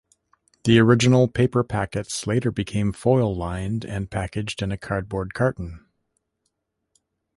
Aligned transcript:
The 0.63 0.79
original 0.79 1.27
paper 1.27 1.63
packets 1.63 2.25
later 2.25 2.49
became 2.49 2.91
foil-lined 2.91 3.85
and 3.85 4.09
packaged 4.09 4.63
in 4.63 4.71
a 4.71 4.75
cardboard 4.79 5.35
carton. 5.35 5.85